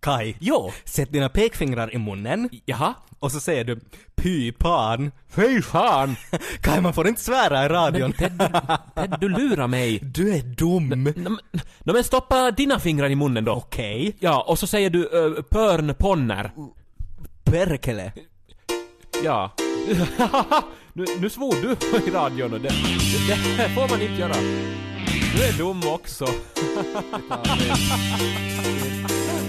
[0.00, 0.72] Kai, Jo.
[0.84, 2.94] sätt dina pekfingrar i munnen Jaha?
[3.18, 3.80] och så säger du
[4.16, 5.12] py pan.
[5.28, 6.16] Fy fan!
[6.60, 8.12] Kai, man får inte svära i radion.
[8.12, 8.38] Ted,
[8.94, 9.98] Ted, du lurar mig.
[10.02, 10.88] Du är dum.
[10.88, 10.96] Nå
[11.30, 11.38] men-
[11.84, 13.52] men stoppa dina fingrar i munnen då.
[13.52, 14.16] Okej.
[14.20, 16.50] Ja, och så säger du uh, pörn ponner.
[17.44, 18.12] Perkele.
[19.24, 19.52] Ja.
[20.92, 24.34] nu, nu svor du i radion och det, det, det får man inte göra.
[25.36, 26.26] Du är dum också.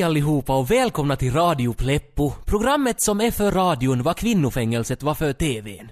[0.00, 2.32] Hej allihopa och välkomna till Radio Pleppo.
[2.44, 5.90] Programmet som är för radion vad kvinnofängelset var för TVn.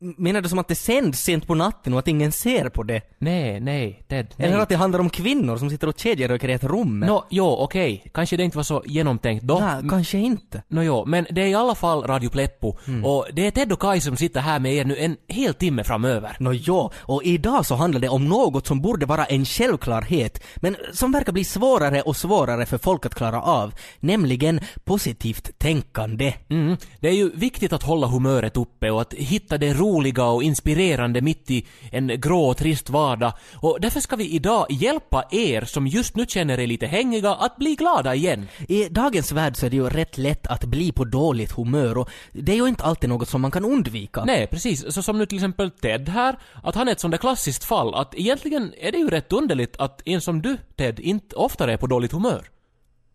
[0.00, 3.00] Menar du som att det sänds sent på natten och att ingen ser på det?
[3.18, 4.48] Nej, nej, Ted, nej.
[4.48, 7.00] Eller att det handlar om kvinnor som sitter och kedjeröker i ett rum?
[7.00, 8.04] Nå, jo, okej.
[8.14, 9.58] Kanske det inte var så genomtänkt då.
[9.58, 10.62] Nej, kanske inte.
[10.68, 12.76] Nå jo, men det är i alla fall Radio Pleppo.
[13.04, 15.84] Och det är Ted och Kai som sitter här med er nu en hel timme
[15.84, 16.36] framöver.
[16.40, 20.76] Nå jo, och idag så handlar det om något som borde vara en självklarhet, men
[20.92, 26.34] som verkar bli svårare och svårare för folk att klara av, nämligen positivt tänkande.
[26.48, 26.76] Mm.
[27.00, 31.20] Det är ju viktigt att hålla humöret uppe och att hitta det roliga och inspirerande
[31.20, 33.32] mitt i en grå och trist vardag.
[33.54, 37.56] Och därför ska vi idag hjälpa er som just nu känner er lite hängiga att
[37.56, 38.48] bli glada igen.
[38.68, 42.10] I dagens värld så är det ju rätt lätt att bli på dåligt humör och
[42.32, 44.24] det är ju inte alltid något som man kan undvika.
[44.24, 44.94] Nej, precis.
[44.94, 47.94] Så som nu till exempel Ted här, att han är ett sånt där klassiskt fall
[47.94, 51.76] att egentligen är det ju rätt underligt att en som du, Ted, inte oftare är
[51.76, 52.48] på dåligt humör.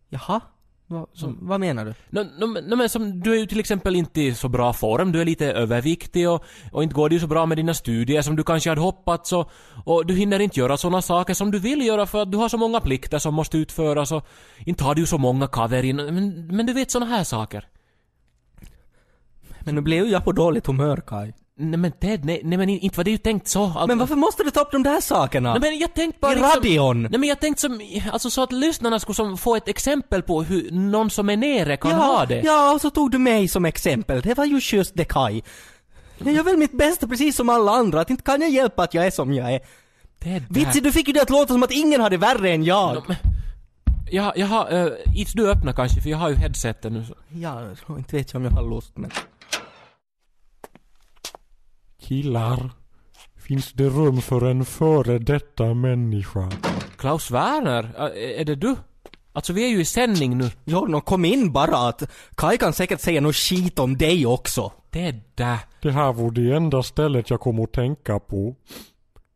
[0.09, 0.41] Jaha?
[0.94, 1.94] Va, som, vad menar du?
[2.09, 5.11] Nå, men- nå, men som, du är ju till exempel inte i så bra form,
[5.11, 8.22] du är lite överviktig och, och inte går det ju så bra med dina studier
[8.22, 9.52] som du kanske hade hoppats och,
[9.86, 12.49] och du hinner inte göra sådana saker som du vill göra för att du har
[12.49, 14.26] så många plikter som måste utföras och
[14.65, 17.67] inte har du ju så många cover in, men, men du vet sådana här saker.
[19.65, 21.33] Men nu blev ju jag på dåligt humör, Kai.
[21.55, 23.64] Nej men Ted, nej, nej men inte var det ju tänkt så.
[23.64, 25.52] Alltså, Men varför måste du ta upp de där sakerna?
[25.52, 27.02] Nej men jag tänkte bara I liksom, radion?
[27.02, 27.81] Nej men jag tänkte som,
[28.11, 31.77] alltså så att lyssnarna skulle som få ett exempel på hur någon som är nere
[31.77, 32.42] kan ja, ha det.
[32.45, 34.21] Ja, och så tog du mig som exempel.
[34.21, 35.42] Det var ju just det, Kai.
[36.17, 38.93] Jag gör väl mitt bästa precis som alla andra, att inte kan jag hjälpa att
[38.93, 39.59] jag är som jag är.
[40.19, 43.03] Ted, Vitsi, du fick ju det att låta som att ingen hade värre än jag.
[43.08, 43.17] här-
[44.11, 44.92] Ja, jag har, uh,
[45.36, 47.13] du öppna kanske för jag har ju headsetet nu så.
[47.30, 49.11] Ja, inte vet jag om jag har lust men...
[52.13, 52.69] Killar,
[53.35, 56.51] finns det rum för en före detta människa?
[56.97, 57.83] Klaus Werner,
[58.39, 58.75] är det du?
[59.33, 60.49] Alltså vi är ju i sändning nu.
[60.65, 62.03] Jo, nå kom in bara att
[62.35, 64.71] Kai kan säkert säga något skit om dig också.
[64.91, 65.59] Ted, där.
[65.81, 68.55] Det här var det enda stället jag kom att tänka på.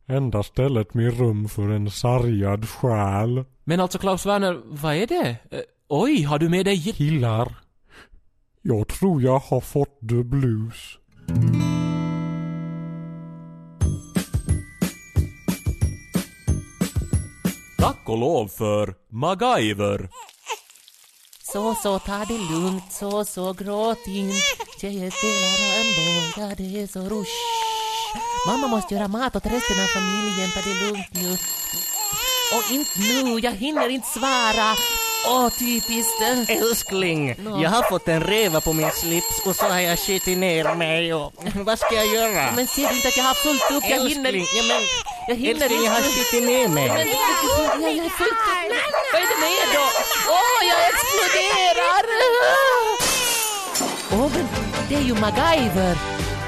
[0.07, 3.43] Enda stället med rum för en sargad själ.
[3.63, 5.29] Men alltså Klaus Werner, vad är det?
[5.51, 7.55] Eh, oj, har du med dig Killar,
[8.61, 10.97] jag tror jag har fått the blues.
[17.87, 20.09] Tack och lov för MacGyver.
[21.51, 24.35] Så, så, ta det lugnt, så, så, gråt inte.
[24.81, 27.37] Tjejer spelar en boll, ja det är så rush.
[28.47, 31.31] Mamma måste göra mat åt resten av familjen, ta det lugnt nu.
[32.57, 34.75] Och inte nu, jag hinner inte svara.
[35.27, 36.49] Åh, typiskt.
[36.49, 37.63] Älskling, Nå.
[37.63, 41.13] jag har fått en reva på min slips och så har jag skitit ner mig
[41.13, 41.33] och...
[41.55, 42.51] Vad ska jag göra?
[42.55, 43.89] Men ser du inte att jag har fullt upp?
[43.89, 44.81] Jag hinner Älskling, ja, men...
[45.29, 46.87] Jag hinner Älskling, jag har skitit ner mig.
[46.87, 48.77] Men jag, jag är fullt upp.
[49.13, 49.85] Vad är det med då?
[50.29, 52.03] Åh, jag exploderar!
[54.11, 54.47] Åh, men
[54.89, 55.97] det är ju MacGyver.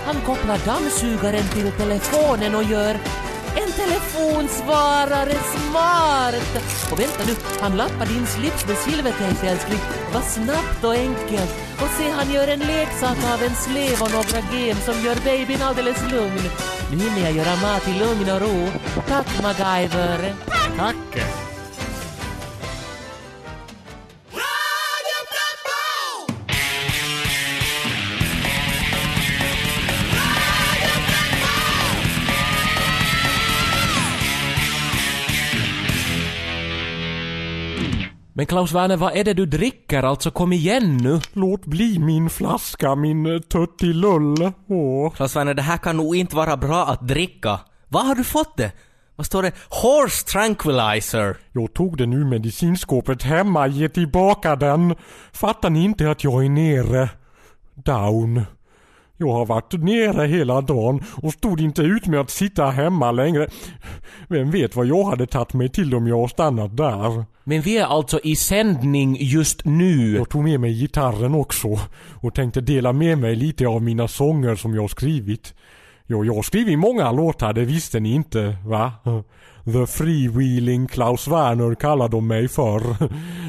[0.06, 3.00] Han kopplar dammsugaren till telefonen och gör
[3.82, 6.52] telefonsvarare smart.
[6.92, 9.80] Och vänta nu, han lappar din slips med silvertejp älskling.
[10.14, 11.52] Vad snabbt och enkelt.
[11.82, 15.62] Och se, han gör en leksak av en slev och några gem som gör babyn
[15.62, 16.46] alldeles lugn.
[16.92, 18.68] Nu hinner jag göra mat i lugn och ro.
[19.08, 20.34] Tack MacGyver.
[20.78, 21.49] Tack.
[38.40, 40.04] Men Klaus Werner, vad är det du dricker?
[40.04, 41.20] Alltså kom igen nu.
[41.34, 44.52] Låt bli min flaska, min eh, tuttilull.
[44.68, 45.12] Åh.
[45.14, 47.60] Klas Werner, det här kan nog inte vara bra att dricka.
[47.88, 48.72] Var har du fått det?
[49.16, 49.52] Vad står det?
[49.70, 51.38] Horse tranquilizer.
[51.52, 54.96] Jag tog den ur medicinskåpet hemma, ge tillbaka den.
[55.32, 57.10] Fattar ni inte att jag är nere?
[57.86, 58.46] down.
[59.22, 63.48] Jag har varit nere hela dagen och stod inte ut med att sitta hemma längre.
[64.28, 67.26] Vem vet vad jag hade tagit mig till om jag stannat där.
[67.44, 70.16] Men vi är alltså i sändning just nu.
[70.16, 71.68] Jag tog med mig gitarren också
[72.22, 75.54] och tänkte dela med mig lite av mina sånger som jag skrivit.
[76.08, 78.92] Ja, jag har skrivit många låtar, det visste ni inte, va?
[79.74, 82.82] The Freewheeling Klaus Werner kallade de mig för.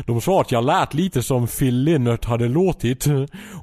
[0.06, 3.06] De sa att jag lät lite som Phil Lynott hade låtit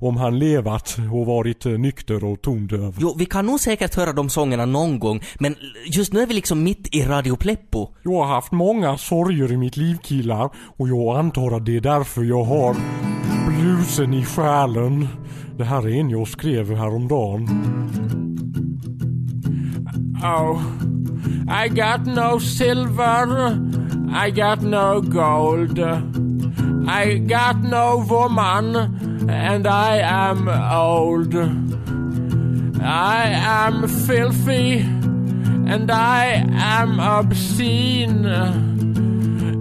[0.02, 2.96] om han levat och varit nykter och tondöv.
[3.00, 5.56] Jo, vi kan nog säkert höra de sångerna någon gång, men
[5.86, 7.88] just nu är vi liksom mitt i Radio Pleppo.
[8.04, 11.82] Jag har haft många sorger i mitt liv killar och jag antar att det är
[11.82, 12.76] därför jag har
[13.48, 15.08] bluesen i själen.
[15.58, 17.50] Det här är en jag skrev häromdagen.
[20.24, 20.62] Oh,
[21.48, 23.60] I got no silver,
[24.12, 25.80] I got no gold.
[26.90, 31.36] I got no woman and I am old.
[32.82, 38.26] I am filthy and I am obscene.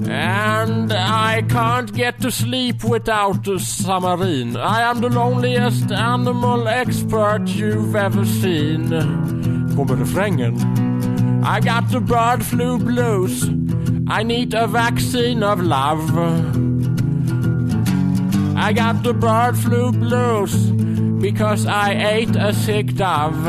[0.09, 4.57] And I can't get to sleep without a submarine.
[4.57, 8.89] I am the loneliest animal expert you've ever seen.
[9.75, 10.86] Kommer refrängen.
[11.49, 13.49] I got the bird flu blues.
[14.09, 16.11] I need a vaccine of love.
[18.57, 20.73] I got the bird flu blues
[21.21, 23.47] because I ate a sick dove.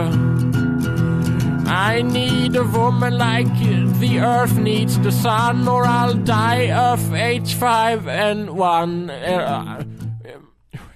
[1.67, 3.51] I need a woman like
[3.99, 9.96] the earth needs the sun or I'll die of H5N1.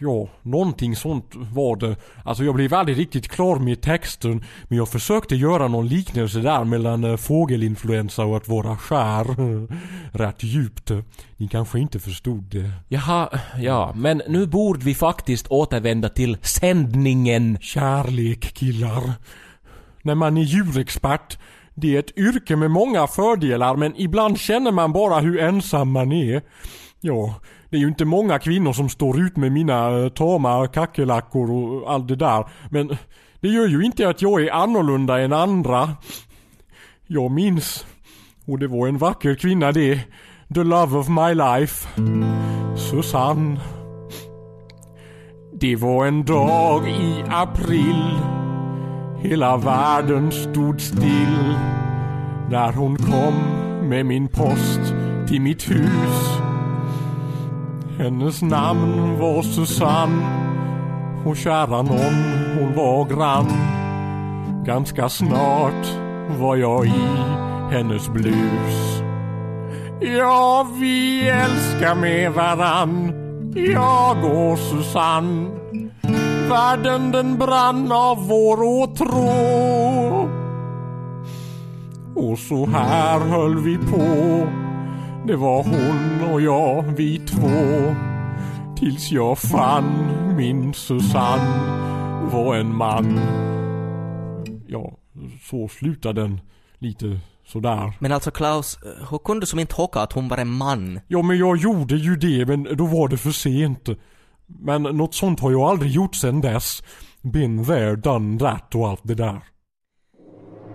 [0.03, 1.95] Ja, någonting sånt var det.
[2.25, 4.43] Alltså jag blev aldrig riktigt klar med texten.
[4.67, 9.25] Men jag försökte göra någon liknelse där mellan eh, fågelinfluensa och att vara skär.
[10.17, 10.91] Rätt djupt.
[11.37, 12.71] Ni kanske inte förstod det.
[12.87, 17.57] Jaha, ja, men nu borde vi faktiskt återvända till sändningen.
[17.61, 19.13] Kärlek killar.
[20.01, 21.37] När man är djurexpert,
[21.75, 26.11] det är ett yrke med många fördelar men ibland känner man bara hur ensam man
[26.11, 26.41] är.
[27.01, 27.35] Ja,
[27.71, 31.91] det är ju inte många kvinnor som står ut med mina eh, tama kackerlackor och
[31.91, 32.45] allt det där.
[32.69, 32.97] Men
[33.39, 35.89] det gör ju inte att jag är annorlunda än andra.
[37.07, 37.85] Jag minns,
[38.45, 39.99] och det var en vacker kvinna det,
[40.53, 41.87] the love of my life,
[42.77, 43.59] Susanne.
[45.53, 48.19] Det var en dag i april
[49.23, 51.55] Hela världen stod still
[52.49, 53.33] när hon kom
[53.89, 54.81] med min post
[55.27, 56.40] till mitt hus.
[58.01, 60.25] Hennes namn var Susanne
[61.25, 62.23] och kära nån,
[62.59, 63.47] hon var grann.
[64.65, 65.87] Ganska snart
[66.39, 67.03] var jag i
[67.71, 69.01] hennes blus.
[69.99, 73.13] Ja, vi älskar med varann,
[73.55, 75.49] jag och Susanne.
[76.49, 80.29] Världen den brann av vår åtrå.
[82.15, 84.60] Och så här höll vi på.
[85.27, 87.49] Det var hon och jag, vi två.
[88.77, 93.19] Tills jag fann min Susanne var en man.
[94.67, 94.97] Ja,
[95.49, 96.41] så slutade den
[96.79, 97.93] lite sådär.
[97.99, 98.79] Men alltså Klaus,
[99.09, 100.99] hur kunde du som inte hocka att hon var en man?
[101.07, 103.89] Ja men jag gjorde ju det men då var det för sent.
[104.47, 106.83] Men något sånt har jag aldrig gjort sen dess.
[107.21, 109.41] Been there, done that och allt det där.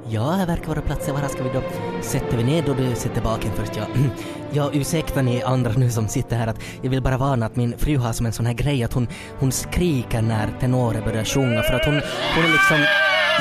[0.08, 1.14] Ja, här verkar vara platsen.
[1.14, 1.62] Var ska vi då?
[2.02, 3.72] Sätter vi ner då du sätter baken först?
[3.76, 3.86] Ja,
[4.52, 7.78] ja ursäkta ni andra nu som sitter här att jag vill bara varna att min
[7.78, 9.08] fru har som en sån här grej att hon,
[9.38, 11.94] hon skriker när tenorer börjar sjunga för att hon,
[12.34, 12.76] hon är liksom...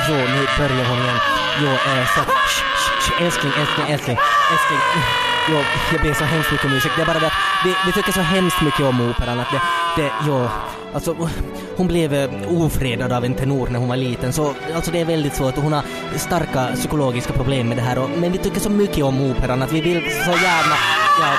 [0.08, 1.18] Jo, nu börjar hon igen.
[1.62, 2.20] Jo, äh, så...
[2.20, 4.16] Sh, sh, sh, älskling, älskling, älskling,
[4.52, 5.25] älskling.
[5.50, 5.58] Jo,
[5.92, 6.94] jag ber så hemskt mycket om ursäkt.
[6.96, 7.32] Det är bara det att
[7.64, 9.60] vi, vi tycker så hemskt mycket om operan att det,
[10.02, 10.48] det, jo,
[10.94, 11.28] alltså
[11.76, 15.04] hon blev eh, ofredad av en tenor när hon var liten så alltså det är
[15.04, 15.82] väldigt svårt och hon har
[16.16, 19.72] starka psykologiska problem med det här och, men vi tycker så mycket om operan att
[19.72, 20.76] vi vill så gärna,
[21.20, 21.32] ja,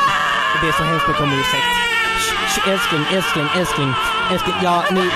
[0.53, 1.67] jag ber så hemskt mycket om ursäkt.
[2.17, 3.93] Sh, sh, älskling, älskling, älskling,
[4.31, 5.09] älskling, ja nu,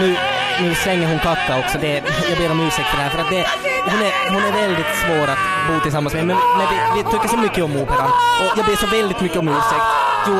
[0.00, 0.16] nu,
[0.62, 1.78] nu slänger hon kacka också.
[1.80, 3.46] Det, jag ber om ursäkt för det här för att det,
[3.90, 5.38] hon, är, hon är väldigt svår att
[5.68, 8.76] bo tillsammans med men, men vi, vi tycker så mycket om operan och jag ber
[8.76, 9.86] så väldigt mycket om ursäkt.
[10.28, 10.36] Jo,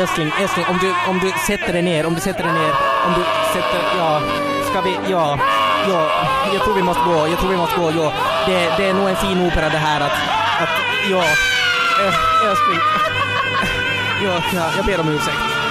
[0.00, 2.72] älskling, älskling, om du, om du sätter dig ner, om du sätter dig ner,
[3.06, 4.20] om du sätter, ja,
[4.70, 5.38] ska vi, ja,
[5.88, 6.10] ja,
[6.52, 8.12] jag tror vi måste gå, jag tror vi måste gå, ja.
[8.46, 10.16] Det, det är nog en fin opera det här att,
[10.62, 10.74] att,
[11.10, 11.24] ja,
[12.48, 12.80] älskling.
[14.24, 15.61] Ja, ja, jag ber om ursäkt.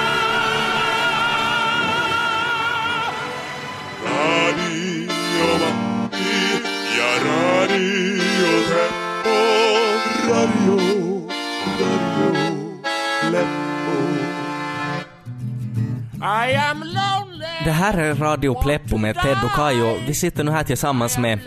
[16.50, 19.98] I am lonely Det här är Radio Pleppo med Ted och Kajo.
[20.08, 21.40] Vi sitter nu här tillsammans med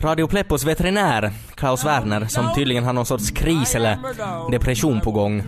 [0.00, 3.98] Radio Pleppos veterinär, Klaus Werner, som tydligen har någon sorts kris eller
[4.50, 5.42] depression på gång.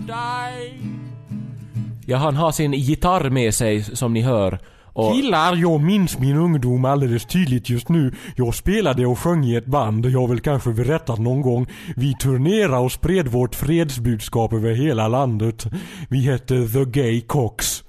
[2.06, 4.58] Ja, han har sin gitarr med sig som ni hör.
[4.84, 8.14] Och Killar, jag minns min ungdom alldeles tydligt just nu.
[8.36, 11.66] Jag spelade och sjöng i ett band, jag har väl kanske berättat någon gång.
[11.96, 15.66] Vi turnerade och spred vårt fredsbudskap över hela landet.
[16.08, 17.84] Vi hette The Gay Cox.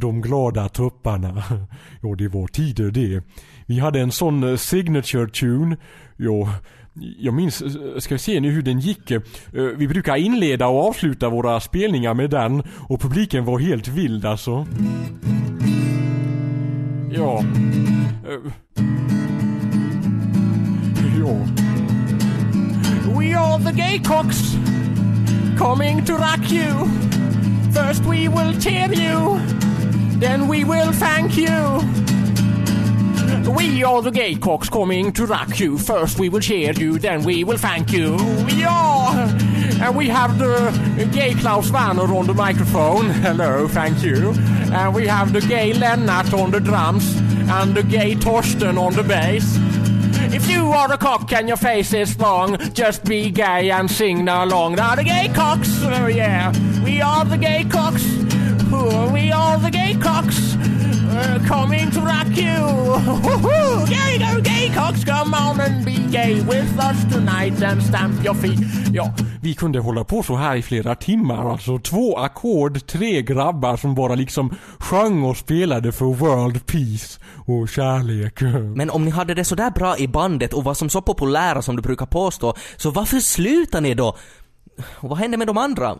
[0.00, 1.42] De glada tupparna.
[2.02, 3.22] Ja, det var tider det.
[3.66, 5.76] Vi hade en sån eh, signature tune.
[6.16, 6.48] Ja,
[7.18, 9.10] jag minns, eh, ska vi se nu hur den gick.
[9.10, 9.20] Eh,
[9.52, 14.66] vi brukar inleda och avsluta våra spelningar med den och publiken var helt vild alltså.
[17.10, 17.44] Ja.
[21.20, 21.36] Ja.
[23.18, 24.56] We are the gay cocks
[25.58, 26.88] coming to rock you.
[27.72, 29.38] First we will tear you,
[30.18, 31.80] then we will thank you.
[33.56, 35.78] We are the gay cocks coming to rock you.
[35.78, 38.16] First we will cheer you, then we will thank you.
[38.46, 39.14] We are.
[39.80, 43.10] And we have the gay Klaus Werner on the microphone.
[43.26, 44.32] Hello, thank you.
[44.72, 47.16] And we have the gay Lennart on the drums
[47.48, 49.58] and the gay Torsten on the bass.
[50.34, 54.28] If you are a cock and your face is long, just be gay and sing
[54.28, 54.74] along.
[54.74, 58.25] Now the gay cocks, oh yeah, we are the gay cocks.
[58.86, 60.56] We are the gay cocks.
[60.56, 62.56] Uh, coming to rock you.
[63.88, 68.34] Gay, go gay cocks, come on and be gay with us tonight and stamp your
[68.34, 68.60] feet.
[68.92, 71.50] Ja, Vi kunde hålla på så här i flera timmar.
[71.52, 77.68] Alltså två ackord, tre grabbar som bara liksom sjöng och spelade för world peace och
[77.68, 78.40] kärlek.
[78.76, 81.76] Men om ni hade det sådär bra i bandet och var som så populära som
[81.76, 84.16] du brukar påstå, så varför slutar ni då?
[84.96, 85.96] Och vad hände med de andra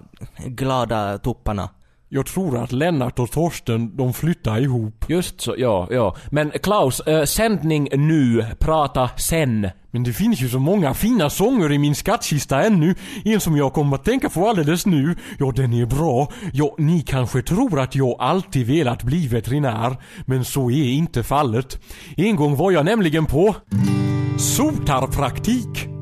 [0.47, 1.69] glada tupparna?
[2.09, 5.05] Jag tror att Lennart och Torsten, de flyttar ihop.
[5.09, 6.17] just så, ja, ja.
[6.31, 9.69] Men Klaus, eh, sändning nu, prata sen.
[9.91, 12.95] Men det finns ju så många fina sånger i min skattkista ännu.
[13.25, 15.17] En som jag kommer att tänka på alldeles nu.
[15.39, 16.33] Ja, den är bra.
[16.53, 19.97] Ja, ni kanske tror att jag alltid velat bli veterinär.
[20.27, 21.81] Men så är inte fallet.
[22.17, 23.57] En gång var jag nämligen på
[24.39, 25.96] sotarpraktik.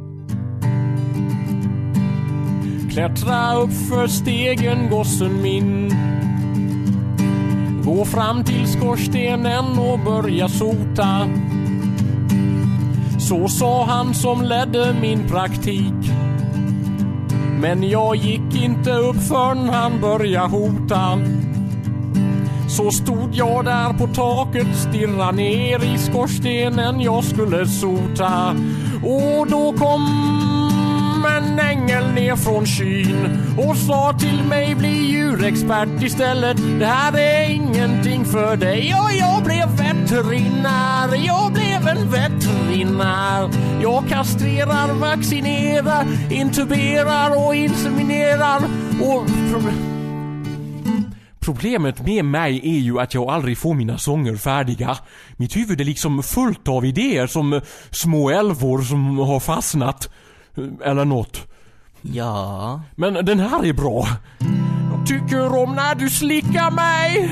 [2.94, 5.92] Klättra upp för stegen gossen min.
[7.84, 11.28] Gå fram till skorstenen och börja sota.
[13.18, 16.12] Så sa han som ledde min praktik.
[17.60, 21.18] Men jag gick inte upp förrän han började hota.
[22.68, 28.56] Så stod jag där på taket, stirra ner i skorstenen jag skulle sota.
[29.02, 30.53] Och då kom
[31.54, 36.56] en ängel ner från skyn och sa till mig bli djurexpert istället.
[36.78, 38.94] Det här är ingenting för dig.
[38.94, 41.26] Och jag blev veterinär.
[41.26, 43.50] Jag blev en veterinär.
[43.82, 48.62] Jag kastrerar, vaccinerar, intuberar och inseminerar
[49.02, 49.26] och...
[51.40, 54.99] Problemet med mig är ju att jag aldrig får mina sånger färdiga.
[55.37, 60.11] Mitt huvud är liksom fullt av idéer som små älvor som har fastnat.
[60.84, 61.46] Eller något.
[62.02, 62.80] Ja...
[62.94, 64.06] Men den här är bra.
[64.90, 67.28] Jag tycker om när du slickar mig.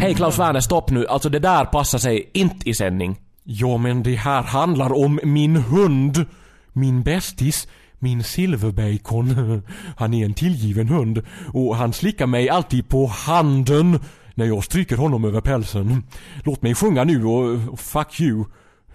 [0.00, 1.06] Hej Klaus Werner, stopp nu.
[1.06, 3.16] Alltså det där passar sig inte i sändning.
[3.44, 6.26] Ja, men det här handlar om min hund.
[6.72, 7.68] Min bästis.
[7.98, 9.62] Min silverbacon.
[9.96, 11.22] Han är en tillgiven hund.
[11.52, 14.00] Och han slickar mig alltid på handen
[14.34, 16.02] när jag stryker honom över pälsen.
[16.44, 18.44] Låt mig sjunga nu och och fuck you.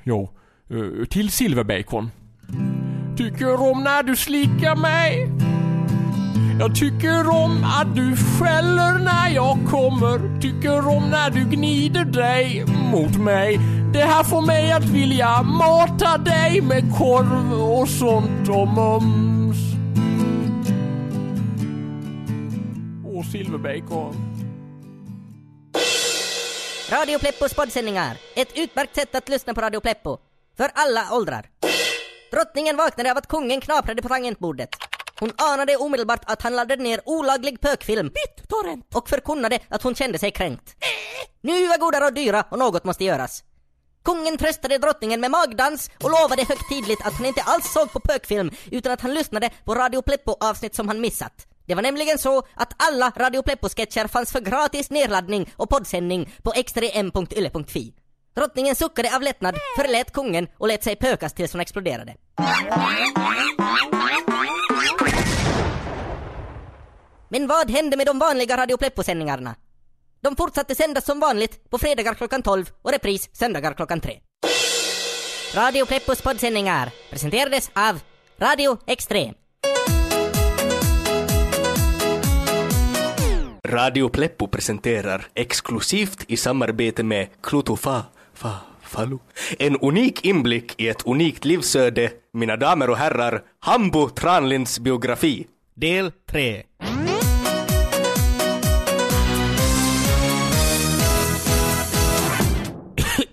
[0.03, 0.29] Ja,
[0.69, 2.09] eh, till silverbacon.
[3.17, 5.31] Tycker om när du slickar mig.
[6.59, 10.41] Jag tycker om att du skäller när jag kommer.
[10.41, 13.59] Tycker om när du gnider dig mot mig.
[13.93, 19.57] Det här får mig att vilja mata dig med korv och sånt och mums.
[23.05, 24.15] Och silverbacon.
[26.91, 28.17] Radio Pleppos poddsändningar.
[28.36, 30.17] Ett utmärkt sätt att lyssna på Radio Pleppo.
[30.57, 31.45] För alla åldrar.
[32.31, 34.69] Drottningen vaknade av att kungen knaprade på tangentbordet.
[35.19, 38.12] Hon anade omedelbart att han laddade ner olaglig pökfilm.
[38.13, 38.96] BitTorrent!
[38.96, 40.75] Och förkunnade att hon kände sig kränkt.
[41.41, 43.43] Nu var goda råd dyra och något måste göras.
[44.05, 48.51] Kungen tröstade drottningen med magdans och lovade högtidligt att han inte alls såg på pökfilm
[48.72, 51.48] utan att han lyssnade på Radio Pleppo-avsnitt som han missat.
[51.65, 56.51] Det var nämligen så att alla Radio Pleppo-sketcher fanns för gratis nedladdning och poddsändning på
[56.51, 57.93] xtrem.yle.fi.
[58.38, 62.15] Drottningen suckade av lättnad, förlät kungen och lät sig pökas tills hon exploderade.
[67.29, 69.56] Men vad hände med de vanliga Radio Pleppo-sändningarna?
[70.22, 74.20] De fortsatte sändas som vanligt på fredagar klockan 12 och repris söndagar klockan 3.
[75.56, 78.00] Radio Pleppos poddsändningar presenterades av
[78.39, 79.34] Radio Extrem.
[83.65, 88.06] Radio Pleppo presenterar exklusivt i samarbete med Klutofa,
[88.38, 89.17] fa, Falu.
[89.60, 95.48] En unik inblick i ett unikt livsöde, mina damer och herrar, Hambo Tranlinds biografi.
[95.75, 96.63] Del 3.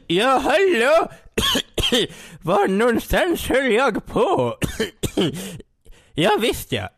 [0.06, 1.08] Ja, hallå!
[2.42, 4.56] Var någonstans höll jag på?
[6.14, 6.88] ja, visst ja.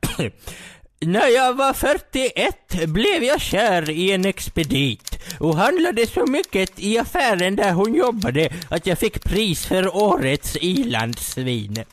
[1.01, 6.99] När jag var 41 blev jag kär i en expedit och handlade så mycket i
[6.99, 11.85] affären där hon jobbade att jag fick pris för årets ilandsvin.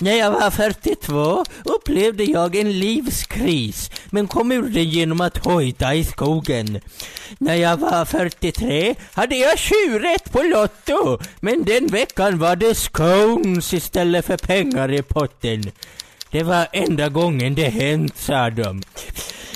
[0.00, 5.94] När jag var 42 upplevde jag en livskris men kom ur den genom att hojta
[5.94, 6.80] i skogen.
[7.38, 13.74] När jag var 43 hade jag tjurrätt på Lotto men den veckan var det scones
[13.74, 15.70] istället för pengar i potten.
[16.30, 18.82] Det var enda gången det hänt, sa de.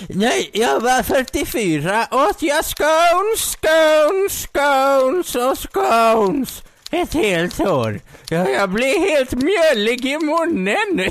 [0.09, 6.63] Nej, jag var 44 åt jag scones, scones, scones och scones.
[6.91, 8.01] Ett helt år.
[8.31, 11.11] Ja, jag blev helt mjöllig i munnen.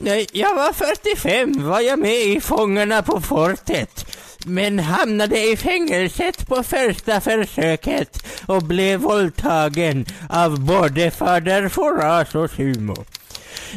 [0.00, 4.16] Nej, jag var 45 var jag med i Fångarna på fortet.
[4.46, 12.50] Men hamnade i fängelset på första försöket och blev våldtagen av både fader Foras och
[12.50, 13.04] Sumo.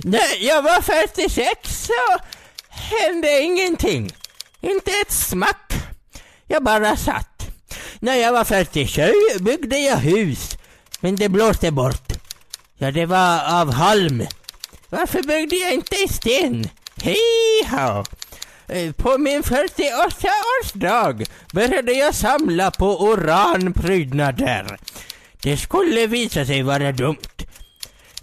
[0.03, 2.17] När jag var 46 så
[2.69, 4.11] hände ingenting.
[4.61, 5.73] Inte ett smack.
[6.47, 7.47] Jag bara satt.
[7.99, 10.57] När jag var 47 byggde jag hus.
[10.99, 12.13] Men det blåste bort.
[12.77, 14.27] Ja, det var av halm.
[14.89, 16.69] Varför byggde jag inte i sten?
[17.01, 18.03] Hiha!
[18.67, 24.77] Eh, på min 48-årsdag började jag samla på uranprydnader.
[25.41, 27.45] Det skulle visa sig vara dumt.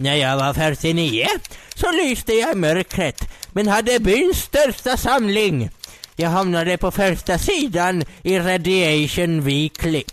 [0.01, 1.27] När jag var 49
[1.75, 5.69] så lyste jag i mörkret men hade byns största samling.
[6.15, 10.03] Jag hamnade på första sidan i Radiation Weekly.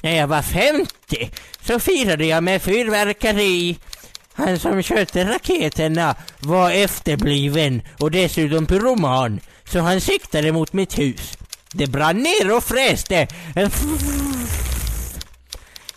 [0.00, 1.30] När jag var 50
[1.62, 3.78] så firade jag med fyrverkeri.
[4.32, 11.38] Han som skötte raketerna var efterbliven och dessutom pyroman så han siktade mot mitt hus.
[11.72, 13.28] Det brann ner och fräste.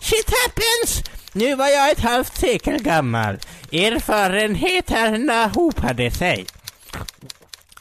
[0.00, 1.15] Shit happens!
[1.36, 3.38] Nu var jag ett halvt sekel gammal.
[3.72, 6.46] Erfarenheterna hopade sig.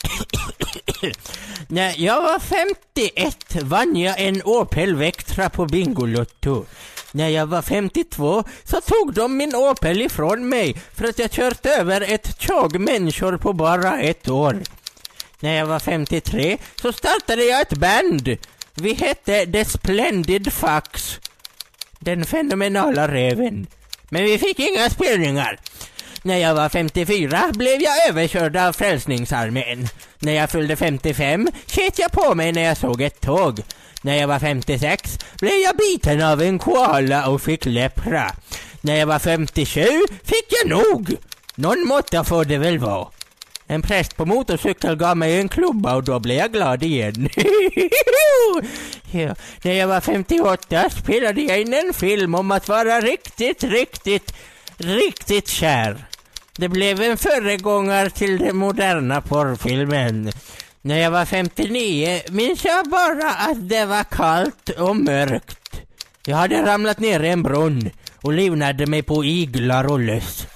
[1.68, 6.66] När jag var 51 vann jag en Opel Vectra på Bingolotto.
[7.12, 11.66] När jag var 52 så tog de min Opel ifrån mig för att jag kört
[11.66, 14.64] över ett tjog människor på bara ett år.
[15.40, 18.38] När jag var 53 så startade jag ett band.
[18.74, 21.20] Vi hette The Splendid Fucks.
[22.00, 23.68] Den fenomenala räven.
[24.10, 25.60] Men vi fick inga spelningar.
[26.24, 29.88] När jag var 54 blev jag överkörd av Frälsningsarmén.
[30.20, 33.62] När jag fyllde 55 ket jag på mig när jag såg ett tåg.
[34.02, 38.32] När jag var 56 blev jag biten av en koala och fick lepra.
[38.82, 39.82] När jag var 57
[40.24, 41.16] fick jag nog.
[41.56, 43.08] Någon måtta får det väl vara.
[43.68, 47.30] En präst på motorcykel gav mig en klubba och då blev jag glad igen.
[49.12, 49.36] ja.
[49.62, 54.34] När jag var 58 spelade jag in en film om att vara riktigt, riktigt,
[54.78, 56.06] riktigt kär.
[56.58, 60.32] Det blev en föregångare till den moderna porrfilmen.
[60.82, 65.82] När jag var 59 minns jag bara att det var kallt och mörkt.
[66.26, 67.90] Jag hade ramlat ner i en brunn
[68.22, 70.48] och livnade mig på iglar och löss.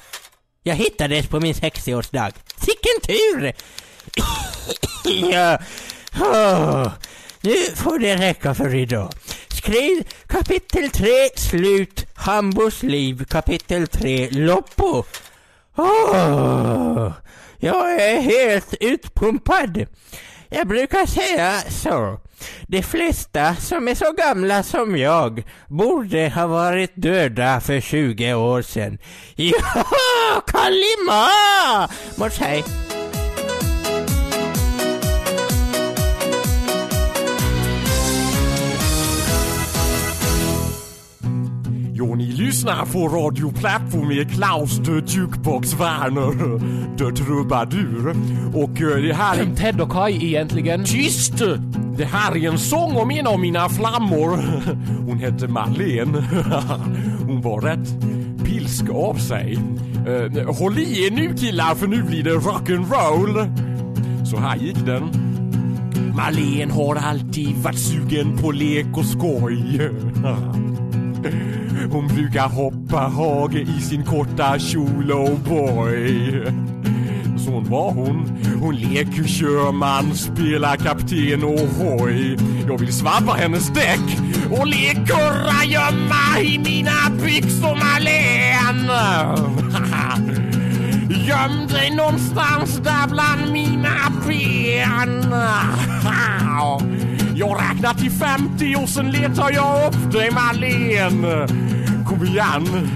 [0.69, 2.34] Jag hittades på min 60-årsdag.
[2.58, 3.53] Sicken tur!
[5.32, 5.58] ja,
[6.19, 6.91] oh.
[7.41, 9.13] nu får det räcka för idag.
[9.47, 15.03] Skriv kapitel 3 slut Hambos liv kapitel 3 Loppo.
[15.75, 17.12] Oh,
[17.58, 19.86] jag är helt utpumpad.
[20.49, 22.19] Jag brukar säga så.
[22.67, 28.62] De flesta som är så gamla som jag borde ha varit döda för 20 år
[28.62, 28.97] sedan.
[29.36, 29.86] Ja,
[30.41, 31.89] Kalima!
[32.17, 32.63] Must say,
[42.00, 46.60] Jo, ni lyssnar på Radio Platto med Klaus de Jukebox Werner
[46.98, 48.16] de Trubadur.
[48.54, 49.38] Och eh, det här...
[49.42, 50.84] är- Ted och Kai egentligen.
[50.86, 51.34] Tyst!
[51.98, 54.40] Det här är en sång om en av mina flammor.
[55.08, 56.24] Hon hette Marlene.
[57.28, 57.90] Hon var rätt
[58.46, 59.60] pilsk av sig.
[60.08, 63.56] Eh, håll i er nu killar för nu blir det rock'n'roll.
[64.26, 65.04] Så här gick den.
[66.16, 69.90] Marlene har alltid varit sugen på lek och skoj.
[71.91, 76.43] Hon brukar hoppa hage i sin korta kjol oh boy.
[77.38, 78.39] Sån var hon.
[78.62, 82.38] Hon leker körman, spelar kapten och hoj.
[82.67, 84.17] Jag vill svabba hennes däck
[84.52, 89.36] och lek kurragömma i mina byxor Marlene.
[91.28, 93.95] Göm dig någonstans där bland mina
[94.28, 95.25] ben.
[97.36, 101.47] Jag räknar till 50 och sen letar jag upp dig Marlene.
[102.10, 102.89] Kom igen.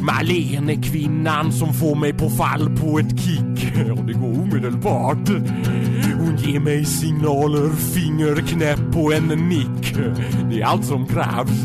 [0.00, 3.74] Marlene är kvinnan som får mig på fall på ett kick.
[3.90, 5.28] Och det går omedelbart.
[6.18, 9.94] Hon ger mig signaler, fingerknäpp och en nick.
[10.50, 11.64] Det är allt som krävs.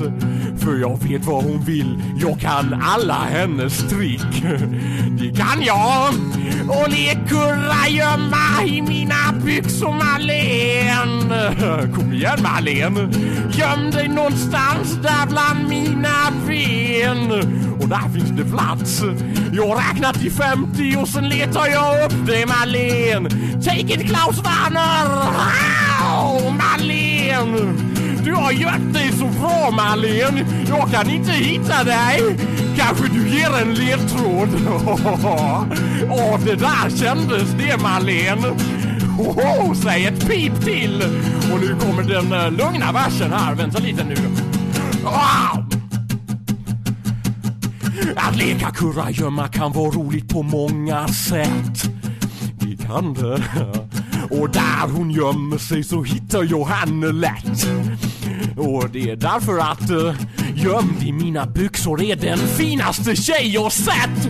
[0.57, 2.01] För jag vet vad hon vill.
[2.21, 4.43] Jag kan alla hennes trick.
[5.19, 6.13] Det kan jag.
[6.67, 11.55] Och lek kurragömma i mina byxor Marlene.
[11.95, 13.09] Kom igen Marlene.
[13.51, 17.31] Göm dig någonstans där bland mina ben.
[17.81, 19.01] Och där finns det plats.
[19.53, 23.29] Jag räknar till 50 och sen letar jag upp dig Marlene.
[23.63, 25.07] Take it Klaus Werner!
[25.07, 27.73] Wow, Marlene!
[28.23, 30.45] Du har gömt dig så bra Marlene.
[30.67, 32.37] Jag kan inte hitta dig.
[32.77, 34.49] Kanske du ger en ledtråd?
[36.09, 38.47] Åh, det där kändes det Marlene.
[39.19, 41.01] Oho, säg ett pip till!
[41.53, 43.55] Och nu kommer den eh, lugna versen här.
[43.55, 44.15] Vänta lite nu.
[45.03, 45.65] Wow!
[48.15, 51.89] Att leka kurragömma kan vara roligt på många sätt.
[52.59, 53.43] Det kan det.
[54.29, 57.67] Och där hon gömmer sig så hittar jag henne lätt.
[58.57, 60.13] Och det är därför att uh,
[60.57, 64.29] gömd i mina byxor är den finaste tjej jag sett.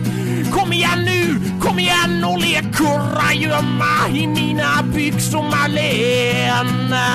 [0.52, 7.08] Kom igen nu, kom igen och lek kurragömma i mina byxor Malena.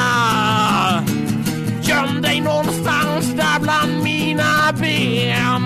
[1.82, 5.64] Göm dig någonstans där bland mina ben.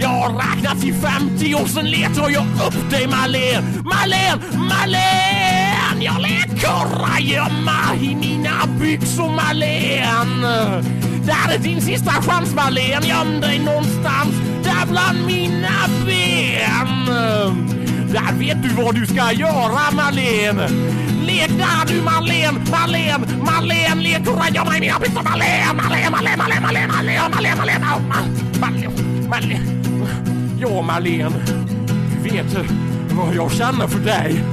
[0.00, 3.82] Jag har räknat till 50 och sen letar jag upp dig Marlene.
[3.84, 6.04] Marlene, Marlene!
[6.04, 10.99] Jag leker kurragömma i mina byxor Marlene.
[11.30, 13.06] Där är din sista chans Marlene.
[13.06, 17.06] Göm dig någonstans där bland mina ben.
[18.12, 20.68] Där vet du vad du ska göra Marlene.
[21.26, 26.60] Lek där du Marlene, Marlene, Marlene, lek kurragömma i mina byxor Marlene, Marlene, Marlene, Marlene,
[26.60, 27.78] Marlene, Marlene, Marlene, Marlene,
[28.60, 28.90] Marlene,
[29.28, 29.60] Marlene.
[30.60, 31.36] Ja Marlene,
[32.12, 32.56] du vet
[33.10, 34.44] vad jag känner för dig.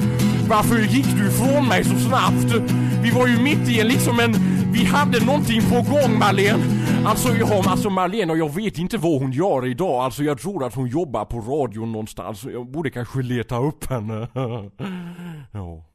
[0.48, 2.54] Varför gick du ifrån mig så snabbt?
[3.02, 4.57] Vi var ju mitt i en liksom en...
[4.78, 6.64] Vi hade någonting på gång Marlene.
[7.06, 10.04] Alltså, ja, alltså Marlene och jag vet inte vad hon gör idag.
[10.04, 12.44] Alltså jag tror att hon jobbar på radion någonstans.
[12.44, 14.28] Jag borde kanske leta upp henne.
[15.52, 15.86] ja.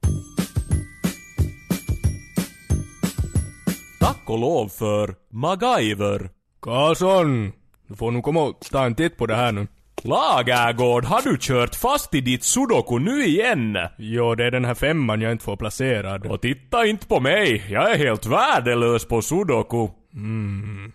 [4.01, 6.31] Tack och lov för MacGyver.
[6.61, 7.53] Karlsson!
[7.89, 9.67] Du får nog komma och ta en titt på det här nu.
[10.05, 13.79] Lagergård, har du kört fast i ditt sudoku nu igen?
[13.97, 16.27] Jo, det är den här femman jag inte får placerad.
[16.27, 19.89] Och titta inte på mig, jag är helt värdelös på sudoku.
[20.15, 20.93] Mm.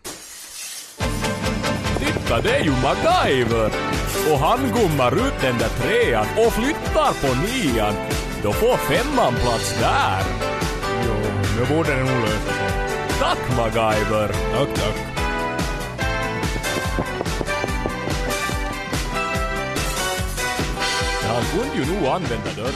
[2.00, 3.72] Titta, det är ju MacGyver!
[4.32, 7.94] Och han gummar ut den där trean och flyttar på nian.
[8.44, 10.24] Då får femman plats där.
[11.06, 11.14] Jo,
[11.58, 12.72] nu borde det nog lösa sig.
[13.20, 14.28] Tack MacGyver!
[14.28, 15.17] Tack, tack.
[21.38, 22.74] Han kunde ju nog använda dörren.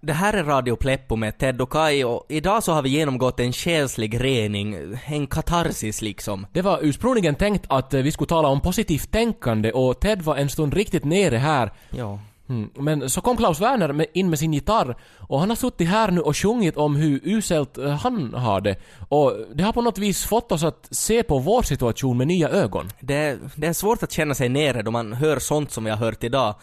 [0.00, 3.40] Det här är Radio Pleppo med Ted och Kai och idag så har vi genomgått
[3.40, 6.46] en själslig rening, en katarsis liksom.
[6.52, 10.36] Det var ursprungligen tänkt att eh, vi skulle tala om positivt tänkande och Ted var
[10.36, 11.72] en stund riktigt nere här.
[11.90, 12.18] Ja.
[12.48, 12.70] Mm.
[12.74, 16.10] Men så kom Klaus Werner med, in med sin gitarr och han har suttit här
[16.10, 18.76] nu och sjungit om hur uselt eh, han har det.
[19.08, 22.48] Och det har på något vis fått oss att se på vår situation med nya
[22.48, 22.88] ögon.
[23.00, 25.98] Det, det är svårt att känna sig nere då man hör sånt som vi har
[25.98, 26.54] hört idag.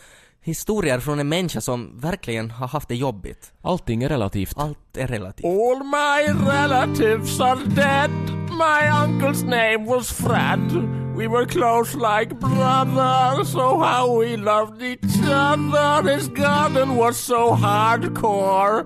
[0.42, 3.54] Historier från en människa som verkligen har haft det jobbigt.
[3.62, 4.58] Allting är relativt.
[4.58, 5.46] Allt är relativt.
[5.46, 8.39] All my relatives are dead.
[8.60, 10.72] My uncle's name was Fred.
[11.16, 13.56] We were close like brothers.
[13.56, 16.16] Oh, how we loved each other.
[16.16, 18.86] His garden was so hardcore.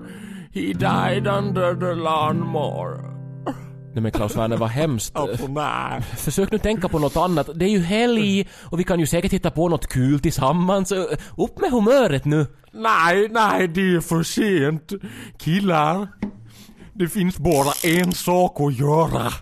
[0.52, 3.14] He died under the lawnmower.
[3.94, 5.14] Nej men Klaus Werner, vad hemskt.
[5.48, 6.02] Nej.
[6.02, 7.48] Försök nu tänka på något annat.
[7.54, 10.92] Det är ju helg och vi kan ju säkert hitta på något kul tillsammans.
[11.36, 12.46] Upp med humöret nu.
[12.72, 14.92] Nej, nej, det är för sent.
[15.38, 16.08] Killar,
[16.92, 19.32] det finns bara en sak att göra.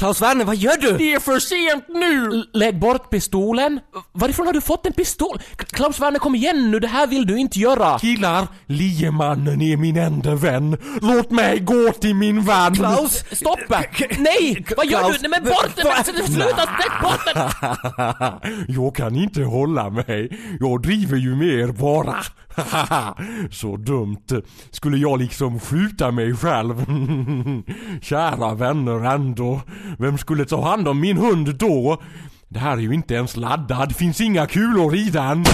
[0.00, 0.96] Klaus Werner, vad gör du?
[0.96, 2.44] Det är för sent nu!
[2.52, 3.80] Lägg bort pistolen.
[4.12, 5.40] Varifrån har du fått en pistol?
[5.56, 7.98] Klaus Werner kom igen nu, det här vill du inte göra.
[7.98, 10.76] Killar, liemannen är min enda vän.
[11.00, 12.74] Låt mig gå till min vän.
[12.74, 13.24] Klaus!
[13.32, 13.84] Stoppa!
[14.18, 14.66] Nej!
[14.76, 15.28] Vad gör Klaus, du?
[15.28, 16.26] Nej men bort den!
[16.26, 16.68] Sluta!
[16.78, 18.54] Lägg bort den!
[18.82, 20.40] Jag kan inte hålla mig.
[20.60, 22.16] Jag driver ju med er bara.
[23.50, 24.42] Så dumt.
[24.70, 26.84] Skulle jag liksom skjuta mig själv?
[28.02, 29.60] Kära vänner ändå.
[29.98, 32.02] Vem skulle ta hand om min hund då?
[32.48, 33.96] Det här är ju inte ens laddad.
[33.96, 35.44] Finns inga kulor i den.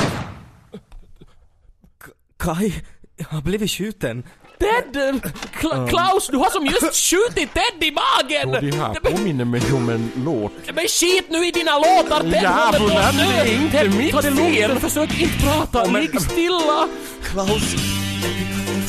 [2.38, 2.72] Kai,
[3.16, 4.22] jag har blivit skjuten.
[4.58, 5.20] Ted!
[5.60, 8.54] Kla- Klaus, du har som just skjutit Ted i magen!
[8.54, 10.52] Och det här påminner mig om en låt.
[10.74, 12.20] Men skit nu i dina låtar!
[12.20, 16.88] Ted Djävulen, det är inte Ted, mitt ta det lugnt, försök inte prata, ligg stilla!
[17.22, 17.74] Klaus,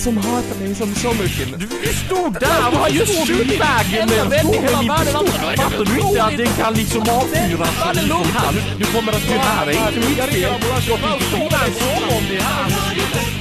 [0.04, 1.60] som hatar mig som så mycket.
[1.60, 2.62] Du stod där!
[2.72, 6.38] Vad har just skjutit vägen med i en alltså, är det Fattar du inte att
[6.38, 8.28] den kan liksom avfyras Ta det lugnt!
[8.80, 9.28] Du kommer att...
[9.28, 10.42] Det här är inte mitt fel.
[10.42, 13.37] Jag fick skriva en sång om det här.